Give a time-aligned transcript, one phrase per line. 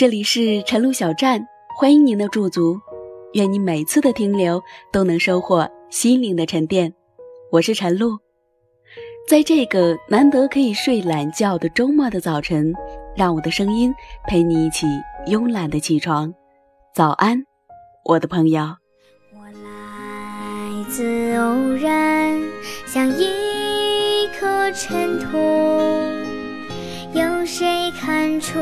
[0.00, 2.80] 这里是晨露小站，欢迎您的驻足。
[3.34, 6.90] 愿你每次的停留都能收获心灵的沉淀。
[7.52, 8.18] 我是晨露，
[9.28, 12.72] 在这个难得可以睡懒觉的周末的早晨，
[13.14, 13.92] 让我的声音
[14.26, 14.86] 陪你一起
[15.26, 16.32] 慵懒的起床。
[16.94, 17.44] 早安，
[18.06, 18.74] 我的朋友。
[19.34, 22.40] 我来自偶然，
[22.86, 25.36] 像一颗尘土，
[27.12, 28.58] 有谁看出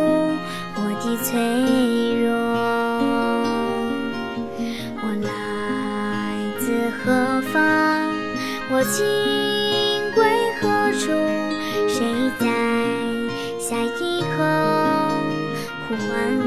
[1.08, 1.40] 我的脆
[2.22, 2.36] 弱？
[5.00, 8.12] 我来自何方？
[8.70, 9.06] 我情
[10.14, 10.22] 归
[10.60, 11.08] 何处？
[11.88, 12.04] 谁
[12.38, 12.44] 在
[13.58, 14.36] 下一刻
[15.88, 16.46] 呼唤我？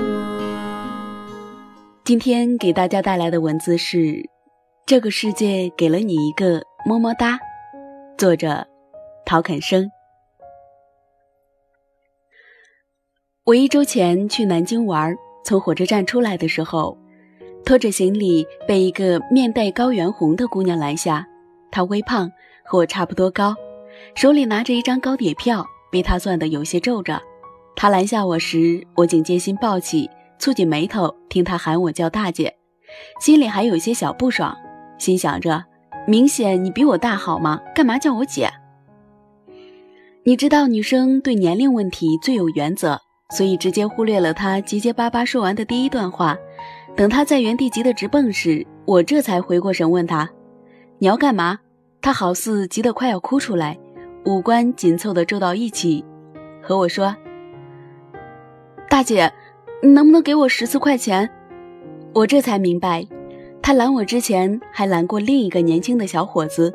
[2.04, 4.30] 今天给大家带来的文字是：
[4.86, 7.40] 这个世界给了你一个么么哒。
[8.16, 8.68] 作者：
[9.26, 9.90] 陶肯生。
[13.44, 16.96] 我一周前去南京玩，从火车站出来的时候，
[17.66, 21.28] 拖着行李被一个面带高原红的姑娘拦下。
[21.72, 22.30] 她微胖，
[22.64, 23.56] 和我差不多高，
[24.14, 27.20] 手里拿着一张高铁票，被她攥得有些皱着。
[27.76, 30.08] 她拦下我时，我警戒心暴起，
[30.40, 32.56] 蹙紧眉头听她喊我叫大姐，
[33.20, 34.56] 心里还有些小不爽，
[35.00, 35.66] 心想着：
[36.08, 37.60] 明显你比我大好吗？
[37.74, 38.52] 干嘛叫我姐？
[40.26, 43.02] 你知道女生对年龄问题最有原则。
[43.32, 46.38] 所以直接忽略了他结结巴巴说完的第一段话。
[46.96, 50.30] 等他在原地急得直蹦时，我这才回过神问他
[51.00, 51.58] ：“你要干嘛？”
[52.02, 53.80] 他好似急得快要哭出来，
[54.26, 56.04] 五官紧凑地皱到一起，
[56.62, 57.16] 和我说
[58.90, 59.32] ：“大姐，
[59.82, 61.30] 你能不能给我十四块钱？”
[62.14, 63.08] 我这才明白，
[63.62, 66.74] 他拦我之前还拦过另一个年轻的小伙子，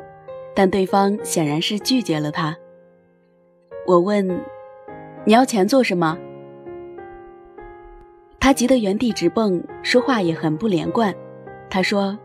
[0.55, 2.57] 但对方显然是拒绝了他。
[3.85, 4.27] 我问
[5.25, 6.17] ：“你要钱做什么？”
[8.39, 11.13] 他急得原地直蹦，说话也很不连贯。
[11.69, 12.17] 他说：“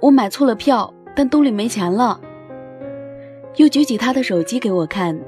[0.00, 2.18] 我买错了票，但兜里没钱了。”
[3.56, 5.18] 又举起他的手机给我看，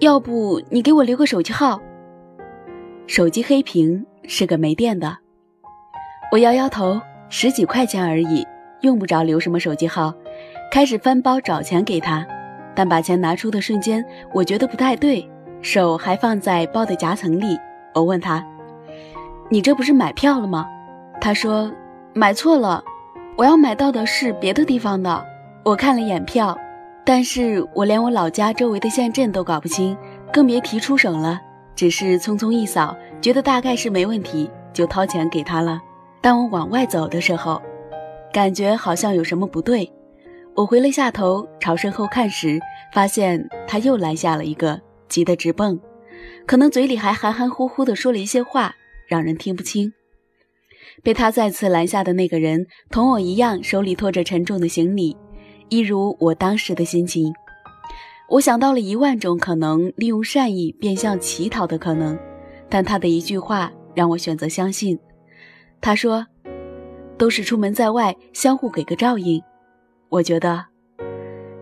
[0.00, 1.80] 要不你给我留个手机号？
[3.06, 5.16] 手机黑屏，是个没电的。
[6.30, 8.46] 我摇摇头，十几块钱而已，
[8.82, 10.14] 用不着留什么手机号。
[10.70, 12.24] 开始翻包找钱给他，
[12.76, 15.28] 但把钱拿出的瞬间，我觉得不太对，
[15.62, 17.58] 手还放在包的夹层里。
[17.92, 18.46] 我问他。
[19.52, 20.64] 你这不是买票了吗？
[21.20, 21.68] 他说
[22.14, 22.82] 买错了，
[23.36, 25.26] 我要买到的是别的地方的。
[25.64, 26.56] 我看了眼票，
[27.04, 29.96] 但是我连我老家周围的县镇都搞不清，
[30.32, 31.40] 更别提出省了。
[31.74, 35.80] 只是匆匆一扫，觉得大概是没问题，就掏钱给他了。
[36.20, 37.60] 当我往外走的时候，
[38.32, 39.90] 感觉好像有什么不对。
[40.54, 42.60] 我回了下头，朝身后看时，
[42.92, 45.80] 发现他又拦下了一个，急得直蹦，
[46.46, 48.76] 可能嘴里还含含糊糊地说了一些话。
[49.10, 49.92] 让人听不清。
[51.02, 55.16] 被他再次拦下的那个人，同我一样，手里拖着沉重的行李，
[55.68, 57.32] 一如我当时的心情。
[58.28, 62.16] 我想到了一万种可能利用善意变相乞讨的可能，
[62.68, 64.96] 但他的一句话让我选择相信。
[65.80, 66.24] 他说
[67.18, 69.42] ：“都是出门在外，相互给个照应。”
[70.08, 70.64] 我觉得，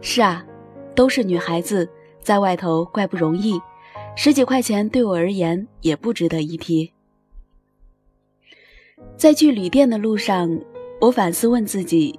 [0.02, 0.44] 是啊，
[0.94, 1.88] 都是女孩子，
[2.20, 3.58] 在外头怪不容易，
[4.16, 6.92] 十几块钱对我而言也不值得一提。
[9.16, 10.48] 在去旅店的路上，
[11.00, 12.18] 我反思问自己：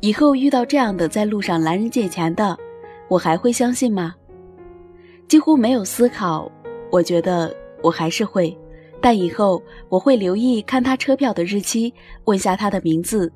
[0.00, 2.56] 以后遇到这样的在路上拦人借钱的，
[3.08, 4.14] 我还会相信吗？
[5.26, 6.50] 几乎没有思考，
[6.90, 8.56] 我觉得我还是会，
[9.00, 11.92] 但以后我会留意看他车票的日期，
[12.24, 13.32] 问下他的名字，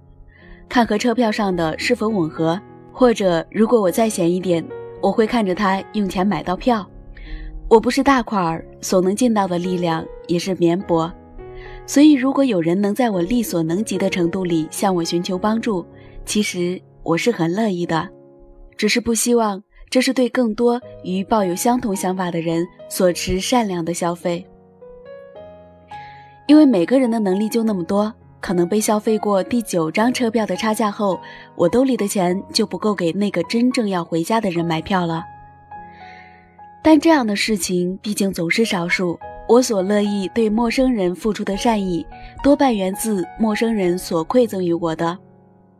[0.68, 2.60] 看和车票上的是否吻合，
[2.92, 4.62] 或者如果我再闲一点，
[5.00, 6.86] 我会看着他用钱买到票。
[7.70, 11.10] 我不是大款儿，所能尽到的力量也是绵薄。
[11.88, 15.82] 所以，如果有人能在我力所能及的程度里向我寻求帮助，
[16.26, 18.06] 其实我是很乐意的，
[18.76, 24.46] 只是不希望这是对更多与抱有相同想法的人所持善良的消费。
[26.46, 31.18] 因为每个人的能力就那么多，可能被消费过第九张车票的差价后，
[31.56, 35.24] 我兜里的钱就不够给那个真正要回家的人买票了。
[36.84, 39.18] 但这样的事情毕竟总是少数。
[39.48, 42.06] 我所乐意对陌生人付出的善意，
[42.42, 45.18] 多半源自陌生人所馈赠于我的。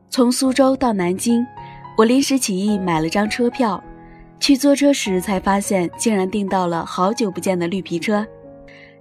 [0.09, 1.47] 从苏州到南京，
[1.99, 3.83] 我临时起意买了张车票，
[4.41, 8.27] 去坐车时才发现，竟然订到了好久不见的绿皮车。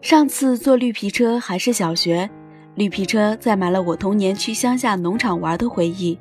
[0.01, 2.29] 上次坐绿皮车还是小学，
[2.75, 6.19] 绿皮车载满了我童年去乡下农场玩的回忆。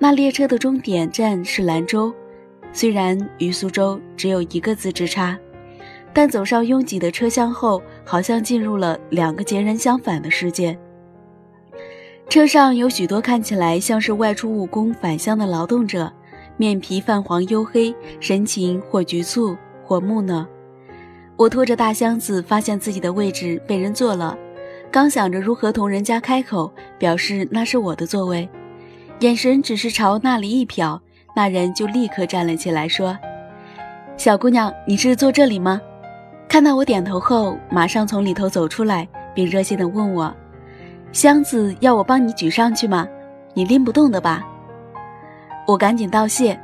[0.00, 2.12] 那列车的终点站是兰州，
[2.72, 5.38] 虽然与苏州只有一个字之差。
[6.14, 10.76] 但走上拥挤的车厢后，好像进入了两个截然相反的世界。
[12.28, 16.10] 车上有许多看起来像是外出务工返乡的劳动者，
[16.56, 20.46] 面皮泛黄黝黑，神情或局促或木讷。
[21.36, 24.36] 我拖着大箱子，发现自己的位置被人坐了，
[24.90, 28.48] 刚想着如何同人家开口表示那是我的座位，
[29.20, 31.00] 眼神只是朝那里一瞟，
[31.34, 33.18] 那人就立刻站了起来，说
[34.16, 35.80] ：“小姑娘，你是坐这里吗？”
[36.48, 40.34] 看到我点头后，马上从里头走出来，并热心地问我。
[41.12, 43.08] 箱子要我帮你举上去吗？
[43.54, 44.46] 你拎不动的吧？
[45.66, 46.58] 我赶紧道谢。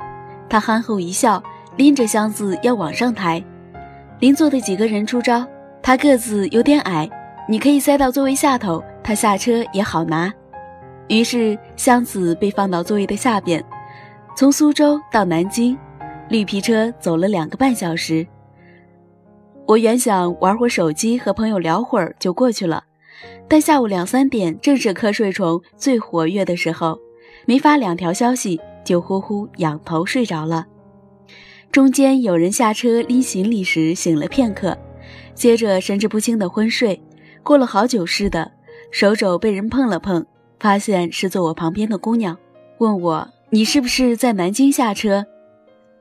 [0.47, 1.41] 他憨厚一笑，
[1.75, 3.43] 拎着箱子要往上抬。
[4.19, 5.45] 邻座的几个人出招，
[5.81, 7.09] 他个子有点矮，
[7.47, 10.33] 你可以塞到座位下头，他下车也好拿。
[11.07, 13.63] 于是箱子被放到座位的下边。
[14.35, 15.77] 从苏州到南京，
[16.29, 18.25] 绿皮车走了两个半小时。
[19.69, 22.83] 我原想玩会手机和朋友聊会儿就过去了。
[23.47, 26.97] 但下午两三点正是瞌睡虫最活跃的时候，
[27.45, 30.65] 没发两条消息就呼呼仰头睡着了。
[31.71, 34.75] 中间有人下车拎行李时醒了片刻，
[35.35, 36.99] 接着神志不清的昏睡，
[37.43, 38.51] 过了好久似的，
[38.89, 40.25] 手肘被人碰了碰，
[40.59, 42.35] 发现是坐我旁边的姑娘，
[42.79, 45.27] 问我你是不是在南京下车？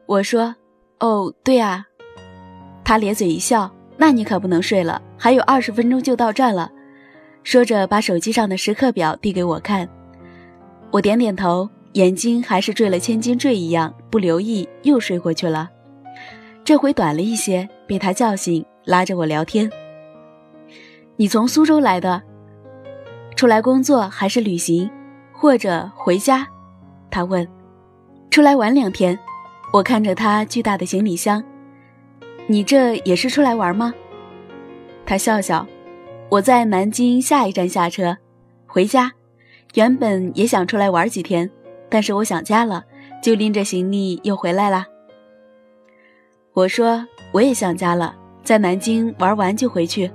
[0.07, 0.57] 我说
[1.01, 1.85] 哦，对啊。
[2.89, 6.73] 他咧嘴一笑，那你可不能睡了，还有二十分钟就到站了。
[7.45, 9.87] 说着，把手机上的时刻表递给我看，
[10.91, 15.69] 我点点头，眼睛还是坠了千斤坠一样，不留意又睡过去了。
[16.65, 19.71] 这回短了一些，被他叫醒，拉着我聊天
[21.17, 22.23] ：“你从苏州来的，
[23.37, 24.91] 出来工作还是旅行，
[25.31, 26.49] 或者回家？”
[27.13, 27.47] 他问。
[28.33, 29.19] “出来玩两天。”
[29.75, 31.45] 我看着他巨大的行李箱
[32.49, 33.95] ，“你这也是出来玩吗？”
[35.07, 35.65] 他笑笑。
[36.31, 38.19] 我在南京下一站下车，
[38.67, 39.11] 回家。
[39.75, 41.51] 原本也想出来玩几天，
[41.89, 42.85] 但是我想家了，
[43.23, 44.85] 就拎着行李又回来啦。
[46.53, 50.11] 我说我也想家了，在南京玩完就回去。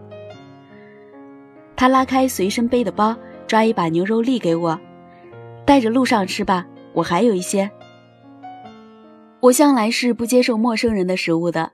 [1.76, 3.16] 他拉开随身背的包，
[3.48, 4.80] 抓一把牛肉粒给我，
[5.66, 7.70] 带着路上吃吧，我还有一些。
[9.40, 11.72] 我向来是不接受陌生人的食物的，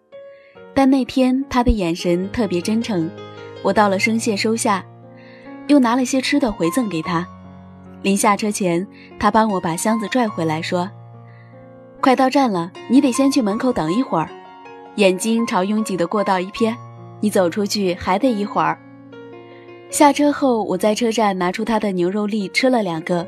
[0.80, 3.12] 但那天他的眼神特别真诚。
[3.62, 4.82] 我到了，声谢收下，
[5.68, 7.28] 又拿了些吃的回赠给他。
[8.02, 8.88] 临下车前，
[9.20, 10.90] 他帮我把箱子拽回来，说
[12.00, 14.30] ：“快到站了，你得先去门口等一会儿。”
[14.96, 16.74] 眼睛朝拥挤的过道一瞥，
[17.20, 18.80] 你走出去还得一会儿。
[19.90, 23.28] 下车后，我在车站拿出他的牛肉粒吃了两个，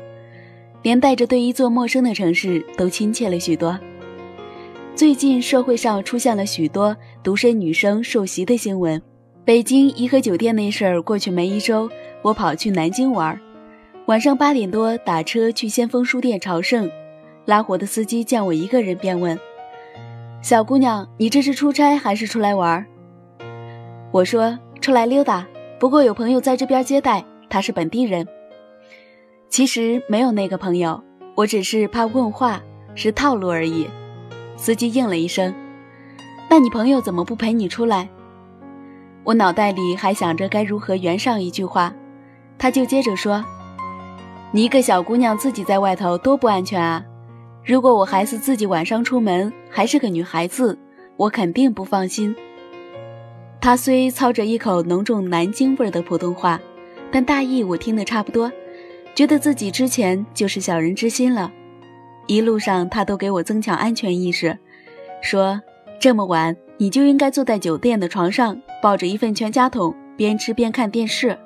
[0.80, 3.78] 连带着对一座陌生的城市都亲切了许多。
[4.94, 9.00] 最近社会上出现了许多独身女生受袭的新闻。
[9.44, 11.90] 北京颐和酒店那事儿过去没一周，
[12.22, 13.40] 我跑去南京玩，
[14.06, 16.90] 晚上八点多打车去先锋书店朝圣，
[17.44, 19.38] 拉活的司机见我一个人，便问
[20.42, 22.84] ：“小姑娘，你这是出差还是出来玩？”
[24.12, 25.46] 我说：“出来溜达，
[25.78, 28.26] 不过有朋友在这边接待，他是本地人。”
[29.48, 31.02] 其实没有那个朋友，
[31.34, 32.62] 我只是怕问话
[32.94, 33.88] 是套路而已。
[34.56, 35.52] 司机应了一声
[36.52, 38.06] ：“那你朋友怎么不陪你出来？”
[39.24, 41.94] 我脑袋里还想着该如何圆上一句话，
[42.58, 43.42] 他就接着说
[44.52, 47.02] ：“你一个小姑娘自己在外头多不安全啊！
[47.64, 50.78] 如果我孩子自己晚上出门，还是个女孩子，
[51.16, 52.36] 我肯定不放心。”
[53.58, 56.60] 他虽操着一口浓重南京味儿的普通话，
[57.10, 58.52] 但大意我听得差不多，
[59.14, 61.50] 觉得自己之前就是小人之心了。
[62.26, 64.58] 一路上他都给我增强安全意识，
[65.22, 65.58] 说
[66.02, 66.56] 这么晚。
[66.78, 71.38] 你就应该坐在酒店的床上，抱着一份全家桶，边吃边看电视。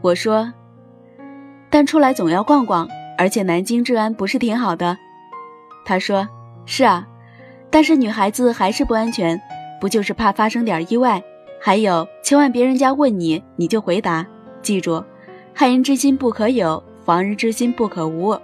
[0.00, 0.52] 我说，
[1.70, 4.98] 但出来总要逛逛，而且南京治安不是挺好的。
[5.84, 6.28] 他说，
[6.66, 7.06] 是啊，
[7.70, 9.40] 但是女孩子还是不安全，
[9.80, 11.22] 不就是怕发生点意外？
[11.60, 14.26] 还有，千万别人家问你，你就回答，
[14.60, 15.04] 记住，
[15.54, 18.36] 害人之心不可有，防人之心不可无。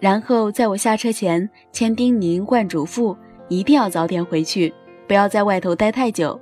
[0.00, 3.16] 然后在我下车前，千叮咛万嘱咐，
[3.48, 4.72] 一定要早点回去。
[5.06, 6.40] 不要在外头待太久，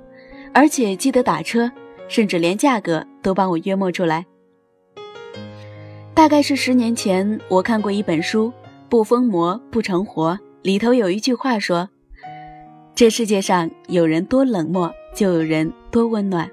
[0.53, 1.69] 而且记得打车，
[2.07, 4.25] 甚至连价格都帮我约莫出来。
[6.13, 8.47] 大概是十年前，我看过一本书
[8.87, 11.89] 《不疯魔不成活》，里头有一句话说
[12.95, 16.49] ：“这世界上有人多冷漠，就有人多温暖。”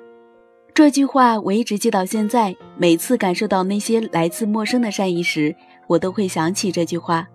[0.75, 5.55] 这句话我一直记到现在，每次感受到那些来自陌生的善意时，
[5.89, 7.29] 我都会想起这句话：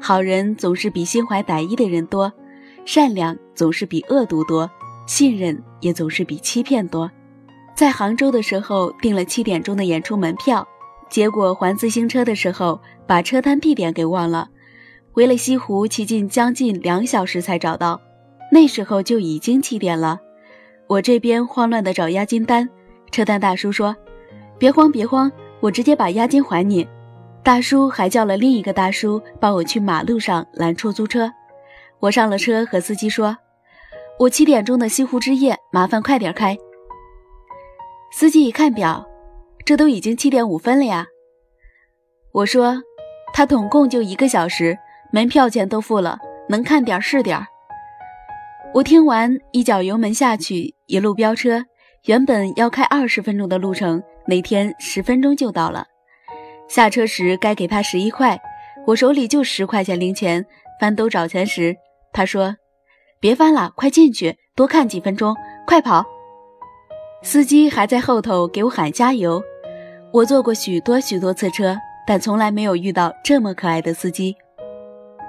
[0.00, 2.32] 好人总是比心怀歹意的人多。
[2.92, 4.68] 善良总是比恶毒多，
[5.06, 7.08] 信任也总是比欺骗多。
[7.72, 10.66] 在杭州的时候订了七点钟的演出门票，
[11.08, 14.48] 结果还自行车的时候把车单地点给忘了，
[15.12, 18.00] 回了西湖骑近将近两小时才找到，
[18.50, 20.18] 那时候就已经七点了。
[20.88, 22.68] 我这边慌乱的找押金单，
[23.12, 23.94] 车单大叔说
[24.58, 25.30] ：“别慌别慌，
[25.60, 26.88] 我直接把押金还你。”
[27.44, 31.30] 大叔还叫了另一个大叔帮我去马路上拦出租车。
[32.00, 33.36] 我上了车和司机说
[34.18, 36.56] ：“我七点钟的西湖之夜，麻烦快点开。”
[38.10, 39.06] 司机一看表，
[39.64, 41.06] 这都已经七点五分了呀。
[42.32, 42.82] 我说，
[43.34, 44.78] 他总共就一个小时，
[45.12, 47.38] 门票钱都付了，能看点是点。
[48.72, 51.64] 我听完，一脚油门下去，一路飙车。
[52.06, 55.84] 原本要开二十分钟的路程，那天十分钟就到了。
[56.66, 58.40] 下车时该给他十一块，
[58.86, 60.46] 我手里就十块钱零钱，
[60.80, 61.76] 翻兜找钱时，
[62.12, 62.56] 他说
[63.20, 65.34] ：“别翻了，快进去，多看几分钟，
[65.66, 66.04] 快跑。”
[67.22, 69.42] 司机还在后头给我喊加油。
[70.12, 71.76] 我坐过许多许多次车，
[72.06, 74.34] 但从来没有遇到这么可爱的司机。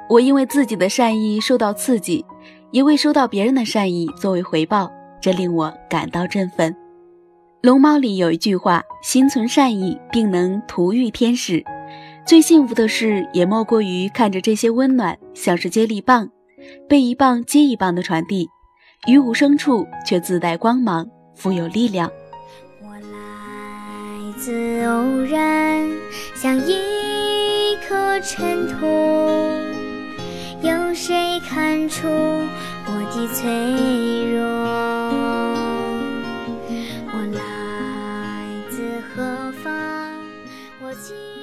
[0.10, 2.26] 我因为自己的善意受到刺激，
[2.72, 6.76] 也为收到别人的善意作为回报，这令我感到振奋。
[7.62, 11.64] 龙猫里有一句话：“心存善意，定能图遇天使。”
[12.26, 16.30] 最幸福的事，也莫过于看着这些温暖，像是接力棒，
[16.88, 18.50] 被一棒接一棒的传递，
[19.08, 21.08] 于无声处却自带光芒。
[21.34, 22.12] 富有力量。
[22.84, 25.90] 我来自偶然，
[26.36, 28.86] 像一颗尘土，
[30.62, 33.50] 有谁看出我的脆
[34.32, 34.44] 弱？
[37.08, 37.40] 我来
[38.70, 39.72] 自何方？
[40.84, 40.94] 我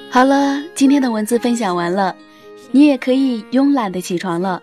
[0.09, 2.15] 好了，今天的文字分享完了，
[2.71, 4.61] 你也可以慵懒的起床了。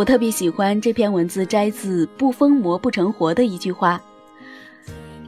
[0.00, 4.00] 我特别喜欢这篇文字摘自“不疯魔不成活”的一句话。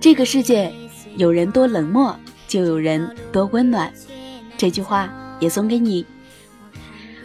[0.00, 0.72] 这个世界，
[1.16, 2.16] 有人多冷漠，
[2.48, 3.92] 就有人多温暖。
[4.56, 6.06] 这句话也送给你。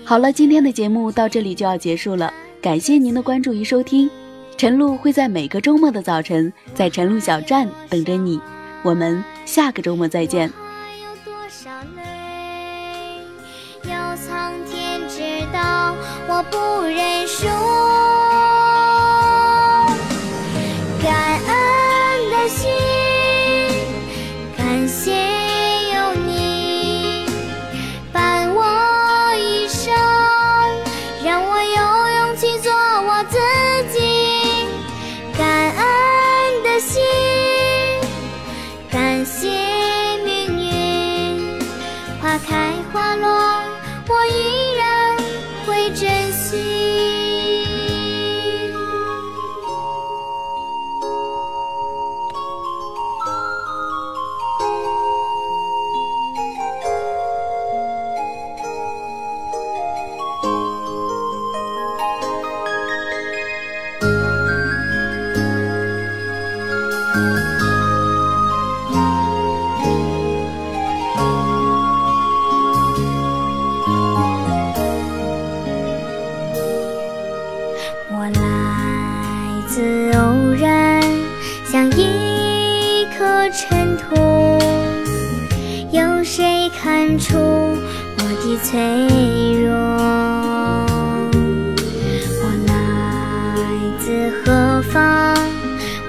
[0.04, 4.10] 好了，今天的节目到这里就要结束了，感谢您的关注与收听。
[4.58, 8.42] 晨露会在每个周末的早晨在晨露小站等着你，
[8.84, 10.52] 我们下个周末再见。
[16.38, 17.48] 我不认输。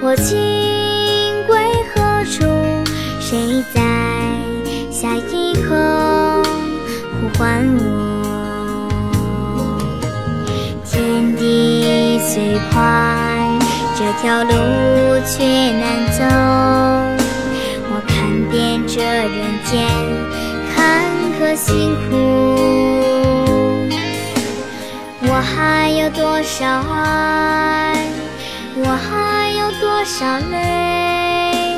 [0.09, 0.35] 我情
[1.45, 1.55] 归
[1.93, 2.41] 何处？
[3.19, 3.79] 谁在
[4.89, 6.41] 下一刻
[7.13, 7.85] 呼唤我？
[10.83, 12.81] 天地虽宽，
[13.95, 14.49] 这条路
[15.27, 15.45] 却
[15.77, 15.85] 难
[16.17, 16.25] 走。
[17.91, 18.17] 我看
[18.49, 19.85] 遍这人间。
[20.75, 21.05] 坎
[21.39, 22.17] 坷辛苦，
[25.21, 28.07] 我还有多少爱？
[28.81, 31.77] 我还有多少泪？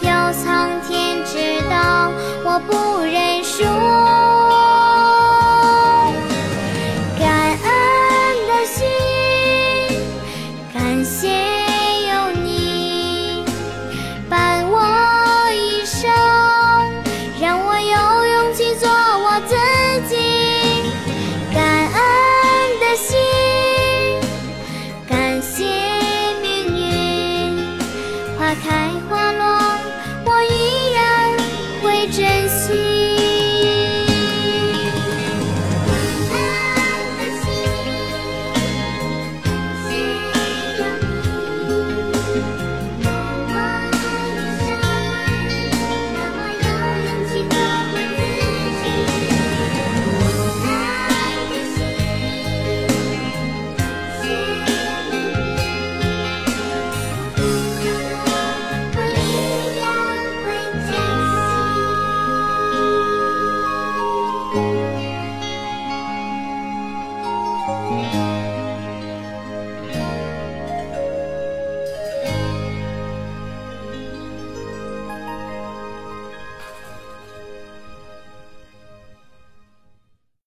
[0.00, 2.10] 要苍天知道，
[2.44, 3.62] 我不认输。